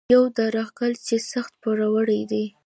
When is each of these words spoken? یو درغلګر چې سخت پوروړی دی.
یو 0.13 0.23
درغلګر 0.37 0.91
چې 1.05 1.15
سخت 1.31 1.53
پوروړی 1.61 2.21
دی. 2.31 2.45